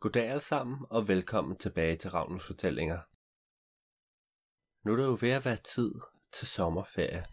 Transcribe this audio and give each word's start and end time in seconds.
Goddag 0.00 0.28
alle 0.28 0.40
sammen, 0.40 0.86
og 0.90 1.08
velkommen 1.08 1.56
tilbage 1.56 1.96
til 1.96 2.10
Ravnens 2.10 2.46
Fortællinger. 2.46 2.98
Nu 4.84 4.92
er 4.92 4.96
det 4.96 5.04
jo 5.04 5.18
ved 5.20 5.30
at 5.30 5.44
være 5.44 5.56
tid 5.56 5.94
til 6.32 6.46
sommerferie, 6.46 7.24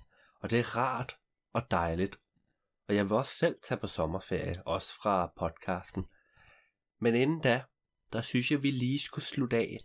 og 0.41 0.49
det 0.49 0.59
er 0.59 0.77
rart 0.77 1.17
og 1.53 1.71
dejligt. 1.71 2.19
Og 2.87 2.95
jeg 2.95 3.05
vil 3.05 3.11
også 3.11 3.35
selv 3.37 3.55
tage 3.63 3.79
på 3.79 3.87
sommerferie, 3.87 4.61
også 4.65 4.93
fra 4.93 5.33
podcasten. 5.37 6.07
Men 6.99 7.15
inden 7.15 7.41
da, 7.41 7.63
der 8.13 8.21
synes 8.21 8.51
jeg, 8.51 8.63
vi 8.63 8.71
lige 8.71 8.99
skulle 8.99 9.25
slutte 9.25 9.57
af 9.57 9.77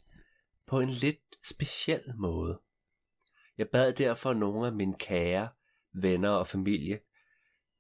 på 0.67 0.81
en 0.81 0.89
lidt 0.89 1.37
speciel 1.45 2.03
måde. 2.17 2.61
Jeg 3.59 3.69
bad 3.73 3.93
derfor 3.93 4.33
nogle 4.33 4.67
af 4.67 4.73
mine 4.73 4.99
kære 4.99 5.49
venner 5.93 6.31
og 6.31 6.47
familie 6.47 7.01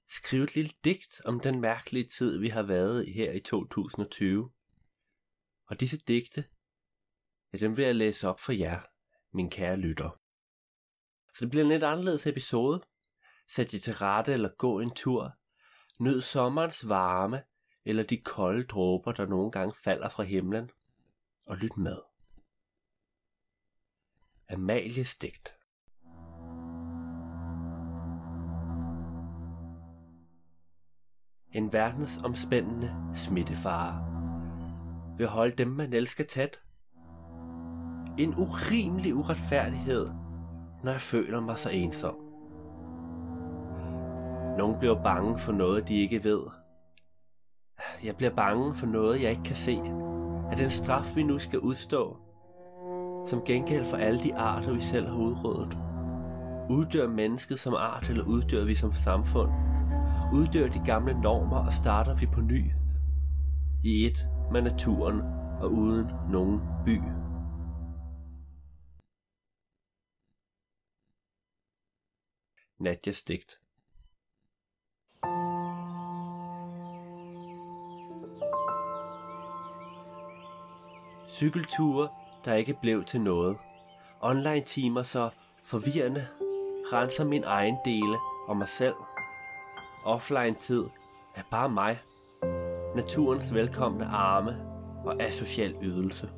skrive 0.09 0.45
et 0.45 0.55
lille 0.55 0.71
digt 0.85 1.21
om 1.25 1.41
den 1.41 1.61
mærkelige 1.61 2.09
tid, 2.19 2.39
vi 2.39 2.49
har 2.49 2.63
været 2.63 3.09
i 3.09 3.13
her 3.13 3.32
i 3.32 3.41
2020. 3.41 4.50
Og 5.72 5.81
disse 5.81 5.99
digte, 5.99 6.44
ja, 7.53 7.58
dem 7.58 7.76
vil 7.76 7.85
jeg 7.85 7.94
læse 7.94 8.29
op 8.29 8.40
for 8.40 8.53
jer, 8.53 8.80
min 9.36 9.50
kære 9.50 9.76
lytter. 9.76 10.21
Så 11.35 11.44
det 11.44 11.50
bliver 11.50 11.64
en 11.64 11.68
lidt 11.68 11.82
anderledes 11.82 12.26
episode. 12.26 12.82
Sæt 13.49 13.75
jer 13.75 13.79
til 13.79 13.94
rette 13.94 14.32
eller 14.32 14.49
gå 14.58 14.80
en 14.80 14.90
tur. 14.90 15.32
Nyd 16.00 16.21
sommerens 16.21 16.89
varme 16.89 17.43
eller 17.85 18.03
de 18.03 18.16
kolde 18.16 18.64
dråber, 18.64 19.13
der 19.13 19.27
nogle 19.27 19.50
gange 19.50 19.75
falder 19.85 20.08
fra 20.08 20.22
himlen. 20.22 20.71
Og 21.49 21.57
lyt 21.57 21.77
med. 21.77 21.99
Amalies 24.49 25.16
digt. 25.16 25.54
En 31.52 31.72
verdensomspændende 31.72 33.10
smittefare 33.14 34.11
vil 35.18 35.27
holde 35.27 35.56
dem, 35.58 35.68
man 35.68 35.92
elsker 35.92 36.24
tæt. 36.24 36.60
En 38.18 38.34
urimelig 38.38 39.14
uretfærdighed, 39.14 40.08
når 40.84 40.92
jeg 40.92 41.00
føler 41.00 41.41
mig 41.41 41.58
så 41.58 41.70
ensom. 41.70 42.14
Nogle 44.58 44.78
bliver 44.78 45.02
bange 45.02 45.38
for 45.38 45.52
noget, 45.52 45.88
de 45.88 45.94
ikke 45.94 46.24
ved. 46.24 46.41
Jeg 48.04 48.16
bliver 48.16 48.34
bange 48.34 48.74
for 48.74 48.86
noget, 48.86 49.22
jeg 49.22 49.30
ikke 49.30 49.42
kan 49.42 49.56
se. 49.56 49.80
At 50.50 50.58
den 50.58 50.70
straf, 50.70 51.16
vi 51.16 51.22
nu 51.22 51.38
skal 51.38 51.58
udstå, 51.58 52.16
som 53.26 53.42
gengæld 53.47 53.84
for 53.84 53.97
alle 53.97 54.20
de 54.20 54.36
arter, 54.36 54.72
vi 54.72 54.80
selv 54.80 55.06
har 55.06 55.16
udryddet. 55.16 55.78
Uddør 56.70 57.08
mennesket 57.08 57.58
som 57.58 57.74
art, 57.74 58.08
eller 58.08 58.24
uddør 58.24 58.64
vi 58.64 58.74
som 58.74 58.92
samfund? 58.92 59.50
Uddør 60.34 60.69
de 60.69 60.78
gamle 60.86 61.20
normer, 61.20 61.66
og 61.66 61.72
starter 61.72 62.14
vi 62.14 62.26
på 62.26 62.41
ny? 62.41 62.72
I 63.84 64.06
et 64.06 64.28
med 64.53 64.62
naturen 64.62 65.20
og 65.61 65.72
uden 65.72 66.06
nogen 66.31 66.61
by. 66.84 67.00
Nadjas 72.78 73.22
digt 73.22 73.61
Cykelture, 81.28 82.09
der 82.44 82.55
ikke 82.55 82.78
blev 82.83 83.05
til 83.05 83.20
noget. 83.20 83.59
Online 84.20 84.61
timer 84.61 85.03
så 85.03 85.31
forvirrende, 85.64 86.28
renser 86.92 87.25
min 87.25 87.44
egen 87.44 87.77
dele 87.84 88.19
og 88.48 88.56
mig 88.56 88.69
selv. 88.69 88.94
Offline 90.05 90.55
tid 90.55 90.84
er 91.34 91.42
bare 91.50 91.69
mig 91.69 91.98
naturens 92.96 93.54
velkomne 93.54 94.06
arme 94.06 94.56
og 95.04 95.22
asocial 95.22 95.74
ydelse. 95.82 96.28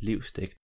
Livsdæk 0.00 0.56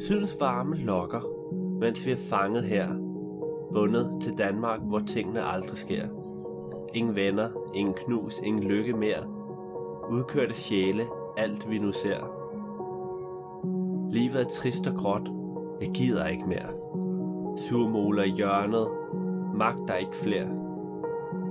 Sydens 0.00 0.36
varme 0.40 0.76
lokker, 0.76 1.20
mens 1.80 2.06
vi 2.06 2.12
er 2.12 2.28
fanget 2.30 2.64
her, 2.64 2.88
bundet 3.74 4.22
til 4.22 4.38
Danmark, 4.38 4.80
hvor 4.80 4.98
tingene 4.98 5.44
aldrig 5.44 5.78
sker. 5.78 6.08
Ingen 6.94 7.16
venner, 7.16 7.50
ingen 7.74 7.94
knus, 7.94 8.40
ingen 8.44 8.62
lykke 8.62 8.92
mere. 8.92 9.26
Udkørte 10.10 10.54
sjæle, 10.54 11.06
alt 11.36 11.70
vi 11.70 11.78
nu 11.78 11.92
ser. 11.92 12.39
Livet 14.12 14.40
er 14.40 14.44
trist 14.44 14.86
og 14.86 14.94
gråt. 14.94 15.30
Jeg 15.80 15.90
gider 15.94 16.26
ikke 16.26 16.46
mere. 16.46 16.68
Surmåler 17.56 18.22
i 18.22 18.30
hjørnet. 18.30 18.88
Magter 19.54 19.94
ikke 19.94 20.16
flere. 20.16 20.48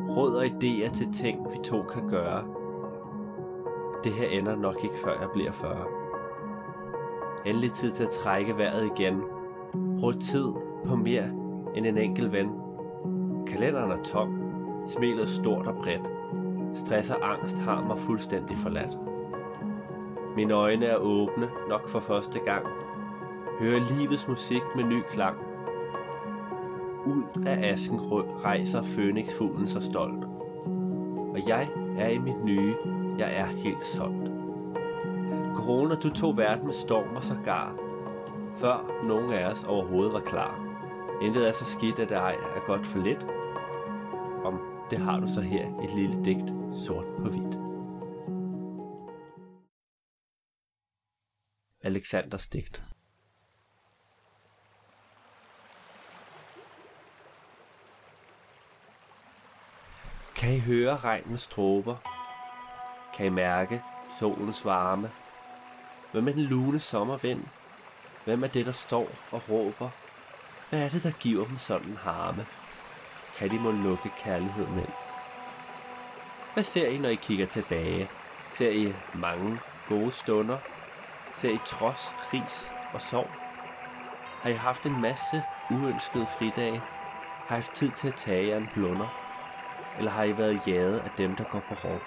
Råd 0.10 0.36
og 0.36 0.46
idéer 0.46 0.90
til 0.90 1.14
ting, 1.14 1.46
vi 1.54 1.60
to 1.64 1.84
kan 1.84 2.10
gøre. 2.10 2.44
Det 4.04 4.12
her 4.12 4.28
ender 4.28 4.56
nok 4.56 4.84
ikke, 4.84 4.96
før 5.06 5.20
jeg 5.22 5.30
bliver 5.34 5.52
40. 5.52 5.78
Endelig 7.46 7.72
tid 7.72 7.92
til 7.92 8.04
at 8.04 8.10
trække 8.10 8.58
vejret 8.58 8.90
igen. 8.98 9.22
Brug 10.00 10.14
tid 10.20 10.46
på 10.86 10.96
mere 10.96 11.30
end 11.76 11.86
en 11.86 11.98
enkelt 11.98 12.32
ven. 12.32 12.50
Kalenderen 13.48 13.92
er 13.92 14.04
tom. 14.04 14.42
Smilet 14.86 15.28
stort 15.28 15.68
og 15.68 15.76
bredt. 15.76 16.12
Stress 16.74 17.12
og 17.12 17.34
angst 17.34 17.58
har 17.60 17.84
mig 17.88 18.00
fuldstændig 18.00 18.58
forladt. 18.58 19.00
Mine 20.36 20.54
øjne 20.54 20.86
er 20.86 20.96
åbne 20.96 21.50
nok 21.70 21.90
for 21.90 22.00
første 22.00 22.40
gang. 22.40 22.66
Hører 23.60 23.80
livets 23.80 24.28
musik 24.28 24.62
med 24.76 24.84
ny 24.84 25.02
klang. 25.12 25.38
Ud 27.06 27.24
af 27.46 27.72
asken 27.72 28.00
rejser 28.44 28.84
Fønixfuglen 28.84 29.68
så 29.68 29.82
stolt. 29.82 30.26
Og 31.34 31.48
jeg 31.48 31.70
er 31.98 32.10
i 32.10 32.18
mit 32.18 32.44
nye, 32.44 32.76
jeg 33.18 33.36
er 33.36 33.46
helt 33.46 33.86
solgt. 33.86 34.32
Corona, 35.56 35.96
du 35.96 36.10
tog 36.10 36.38
verden 36.38 36.66
med 36.66 36.74
storm 36.74 37.16
og 37.16 37.24
sågar, 37.24 37.76
før 38.54 38.92
nogen 39.08 39.34
af 39.34 39.52
os 39.52 39.64
overhovedet 39.64 40.14
var 40.14 40.20
klar. 40.20 40.60
Intet 41.22 41.48
er 41.48 41.52
så 41.52 41.66
skidt, 41.66 42.00
at 42.00 42.10
det 42.10 42.18
ej 42.18 42.36
er 42.56 42.66
godt 42.66 42.86
for 42.86 43.00
lidt. 43.00 43.28
Om 44.44 44.60
det 44.90 44.98
har 44.98 45.20
du 45.20 45.28
så 45.28 45.42
her 45.42 45.66
et 45.84 45.96
lille 45.96 46.26
digt 46.26 46.54
sort 46.74 47.06
på 47.18 47.24
hvidt. 47.24 47.69
Alexanders 51.84 52.48
digt. 52.48 52.84
Kan 60.36 60.54
I 60.54 60.60
høre 60.60 60.98
regnens 60.98 61.42
stråber? 61.42 61.96
Kan 63.16 63.26
I 63.26 63.30
mærke 63.30 63.84
solens 64.20 64.66
varme? 64.66 65.12
Hvem 66.12 66.28
er 66.28 66.32
den 66.32 66.44
lune 66.44 66.80
sommervind? 66.80 67.44
Hvem 68.26 68.44
er 68.44 68.48
det, 68.48 68.66
der 68.66 68.72
står 68.72 69.10
og 69.32 69.50
råber? 69.50 69.90
Hvad 70.70 70.86
er 70.86 70.90
det, 70.90 71.04
der 71.04 71.12
giver 71.12 71.46
dem 71.46 71.58
sådan 71.58 71.98
harme? 71.98 72.46
Kan 73.38 73.50
de 73.50 73.60
må 73.60 73.72
lukke 73.72 74.10
kærligheden 74.18 74.76
ind? 74.76 74.94
Hvad 76.54 76.64
ser 76.64 76.88
I, 76.88 76.98
når 76.98 77.10
I 77.10 77.16
kigger 77.16 77.46
tilbage? 77.46 78.10
Ser 78.52 78.72
I 78.72 78.94
mange 79.14 79.60
gode 79.88 80.12
stunder? 80.12 80.58
Ser 81.40 81.50
I 81.50 81.60
trods, 81.66 82.16
ris 82.34 82.74
og 82.94 83.02
sorg? 83.02 83.28
Har 84.42 84.50
I 84.50 84.54
haft 84.54 84.86
en 84.86 85.02
masse 85.02 85.44
uønskede 85.72 86.26
fridage? 86.26 86.82
Har 87.48 87.56
I 87.56 87.60
haft 87.60 87.72
tid 87.72 87.92
til 87.92 88.08
at 88.08 88.16
tage 88.16 88.48
jer 88.48 88.58
en 88.58 88.70
blunder? 88.74 89.08
Eller 89.98 90.12
har 90.12 90.24
I 90.24 90.38
været 90.38 90.68
jaget 90.68 91.00
af 91.00 91.10
dem, 91.18 91.36
der 91.36 91.44
går 91.44 91.60
på 91.60 91.76
rov? 91.84 92.00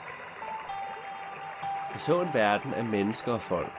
Jeg 1.93 2.01
så 2.01 2.21
en 2.21 2.35
verden 2.35 2.75
af 2.75 2.85
mennesker 2.85 3.33
og 3.33 3.43
folk. 3.43 3.73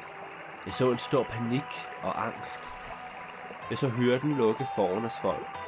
Jeg 0.65 0.73
så 0.73 0.91
en 0.91 0.97
stor 0.97 1.23
panik 1.23 1.89
og 2.03 2.25
angst. 2.25 2.73
Jeg 3.69 3.77
så 3.77 3.89
hyrden 3.89 4.37
lukke 4.37 4.65
foranes 4.75 5.19
folk. 5.21 5.59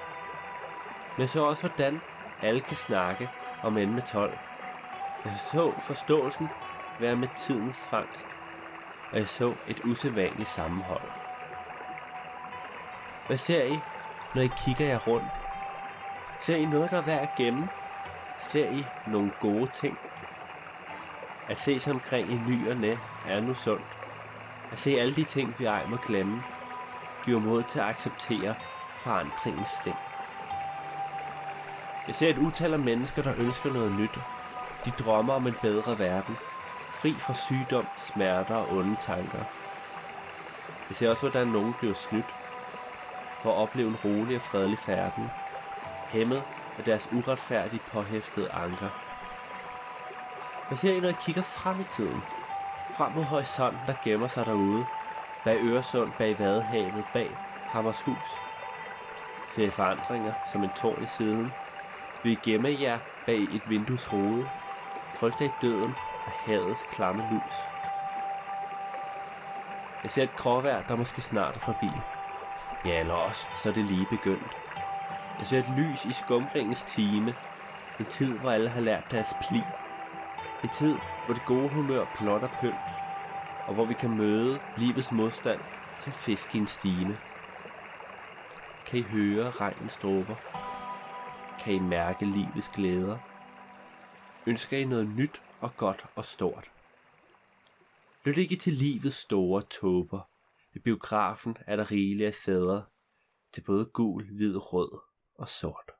Men 1.15 1.21
jeg 1.21 1.29
så 1.29 1.43
også, 1.43 1.67
hvordan 1.67 2.01
alle 2.41 2.59
kan 2.59 2.77
snakke 2.77 3.29
om 3.63 3.77
end 3.77 3.91
med 3.91 4.01
tolk. 4.01 4.39
Jeg 5.25 5.33
så 5.33 5.73
forståelsen 5.79 6.49
være 6.99 7.15
med 7.15 7.27
tidens 7.35 7.87
fangst 7.89 8.37
og 9.11 9.17
jeg 9.17 9.27
så 9.27 9.53
et 9.67 9.81
usædvanligt 9.83 10.49
sammenhold. 10.49 11.01
Hvad 13.27 13.37
ser 13.37 13.63
I, 13.63 13.79
når 14.35 14.41
I 14.41 14.49
kigger 14.65 14.85
jer 14.85 14.99
rundt? 15.07 15.31
Ser 16.39 16.55
I 16.55 16.65
noget, 16.65 16.91
der 16.91 16.97
er 16.97 17.05
værd 17.05 17.21
at 17.21 17.35
gemme? 17.37 17.69
Ser 18.39 18.69
I 18.69 18.85
nogle 19.07 19.31
gode 19.41 19.67
ting? 19.67 19.97
At 21.49 21.59
se 21.59 21.79
sig 21.79 21.93
omkring 21.93 22.31
i 22.31 22.37
ny 22.47 22.69
og 22.69 22.77
næ 22.77 22.95
er 23.27 23.39
nu 23.39 23.53
sundt. 23.53 23.97
At 24.71 24.79
se 24.79 24.99
alle 24.99 25.15
de 25.15 25.23
ting, 25.23 25.55
vi 25.59 25.65
ej 25.65 25.85
må 25.85 25.95
glemme, 25.95 26.43
giver 27.25 27.39
mod 27.39 27.63
til 27.63 27.79
at 27.79 27.85
acceptere 27.85 28.55
forandringens 28.95 29.69
sting. 29.69 29.95
Jeg 32.07 32.15
ser 32.15 32.29
et 32.29 32.37
utal 32.37 32.73
af 32.73 32.79
mennesker, 32.79 33.23
der 33.23 33.33
ønsker 33.37 33.73
noget 33.73 33.91
nyt. 33.91 34.19
De 34.85 34.91
drømmer 34.91 35.33
om 35.33 35.47
en 35.47 35.55
bedre 35.61 35.99
verden, 35.99 36.37
fri 36.95 37.13
fra 37.13 37.33
sygdom, 37.33 37.87
smerter 37.97 38.55
og 38.55 38.71
onde 38.71 38.95
tanker. 38.99 39.43
Vi 40.89 40.93
ser 40.93 41.09
også, 41.09 41.29
hvordan 41.29 41.47
nogen 41.47 41.73
bliver 41.79 41.93
snydt. 41.93 42.35
for 43.39 43.51
at 43.51 43.57
opleve 43.57 43.87
en 43.87 43.97
rolig 44.05 44.35
og 44.35 44.41
fredelig 44.41 44.79
færden, 44.79 45.29
hæmmet 46.09 46.43
af 46.77 46.83
deres 46.83 47.09
uretfærdigt 47.11 47.85
påhæftede 47.85 48.51
anker. 48.51 48.89
Hvad 50.67 50.77
ser 50.77 50.93
I, 50.93 50.99
når 50.99 51.09
I 51.09 51.15
kigger 51.21 51.41
frem 51.41 51.79
i 51.79 51.83
tiden? 51.83 52.23
Frem 52.91 53.11
mod 53.11 53.23
horisonten, 53.23 53.79
der 53.87 53.93
gemmer 54.03 54.27
sig 54.27 54.45
derude, 54.45 54.85
bag 55.43 55.57
Øresund, 55.61 56.11
bag 56.17 56.39
Vadehavet, 56.39 57.03
bag 57.13 57.37
Hammershus. 57.67 58.29
Ser 59.49 59.67
I 59.67 59.69
forandringer 59.69 60.33
som 60.51 60.63
en 60.63 60.69
tårn 60.75 61.03
i 61.03 61.05
siden? 61.05 61.53
Vil 62.23 62.31
I 62.31 62.39
gemme 62.43 62.77
jer 62.79 62.99
bag 63.25 63.37
et 63.37 63.69
vindues 63.69 64.05
hoved. 64.05 64.45
Frygter 65.13 65.45
I 65.45 65.49
døden 65.61 65.95
og 66.25 66.31
havets 66.31 66.85
klamme 66.91 67.27
lus? 67.31 67.53
Jeg 70.03 70.11
ser 70.11 70.23
et 70.23 70.35
gråvejr, 70.35 70.83
der 70.87 70.95
måske 70.95 71.21
snart 71.21 71.55
er 71.55 71.59
forbi. 71.59 71.89
Ja, 72.85 72.99
eller 72.99 73.13
også, 73.13 73.47
så 73.55 73.69
er 73.69 73.73
det 73.73 73.85
lige 73.85 74.07
begyndt. 74.09 74.57
Jeg 75.39 75.47
ser 75.47 75.59
et 75.59 75.73
lys 75.77 76.05
i 76.05 76.13
skumringens 76.13 76.83
time. 76.83 77.35
En 77.99 78.05
tid, 78.05 78.39
hvor 78.39 78.51
alle 78.51 78.69
har 78.69 78.81
lært 78.81 79.11
deres 79.11 79.35
pli. 79.41 79.63
En 80.63 80.69
tid, 80.69 80.97
hvor 81.25 81.33
det 81.33 81.45
gode 81.45 81.69
humør 81.69 82.05
plotter 82.15 82.49
pynt. 82.61 82.75
Og 83.67 83.73
hvor 83.73 83.85
vi 83.85 83.93
kan 83.93 84.17
møde 84.17 84.59
livets 84.77 85.11
modstand 85.11 85.59
som 85.97 86.13
fisk 86.13 86.55
i 86.55 86.57
en 86.57 86.67
stime. 86.67 87.17
Kan 88.85 88.99
I 88.99 89.01
høre 89.01 89.51
regnens 89.51 89.97
dråber? 89.97 90.35
Kan 91.59 91.73
I 91.73 91.79
mærke 91.79 92.25
livets 92.25 92.69
glæder? 92.69 93.17
Ønsker 94.45 94.77
I 94.77 94.83
noget 94.83 95.07
nyt 95.07 95.41
og 95.61 95.75
godt 95.77 96.05
og 96.15 96.25
stort? 96.25 96.71
Lyt 98.25 98.37
ikke 98.37 98.55
til 98.55 98.73
livets 98.73 99.15
store 99.15 99.61
tåber. 99.61 100.29
I 100.73 100.79
biografen 100.79 101.57
er 101.59 101.75
der 101.75 101.91
rigelige 101.91 102.27
af 102.27 102.33
sæder 102.33 102.83
til 103.53 103.63
både 103.63 103.85
gul, 103.85 104.35
hvid, 104.35 104.55
rød 104.57 105.01
og 105.35 105.49
sort. 105.49 105.91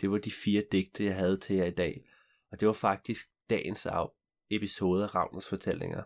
Det 0.00 0.10
var 0.10 0.18
de 0.18 0.32
fire 0.44 0.64
digte, 0.72 1.04
jeg 1.04 1.16
havde 1.16 1.36
til 1.36 1.56
jer 1.56 1.64
i 1.64 1.74
dag, 1.74 2.08
og 2.50 2.60
det 2.60 2.68
var 2.68 2.74
faktisk 2.74 3.26
dagens 3.50 3.86
episode 4.50 5.04
af 5.04 5.14
Ravnens 5.14 5.48
fortællinger. 5.48 6.02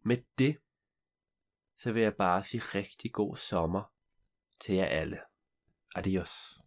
Med 0.00 0.16
det, 0.38 0.58
så 1.76 1.92
vil 1.92 2.02
jeg 2.02 2.16
bare 2.16 2.42
sige 2.42 2.60
rigtig 2.60 3.12
god 3.12 3.36
sommer 3.36 3.82
til 4.60 4.74
jer 4.74 4.86
alle. 4.86 5.20
Adios. 5.94 6.61